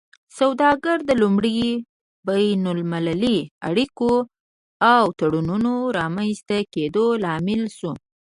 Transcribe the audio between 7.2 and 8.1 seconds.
لامل شوه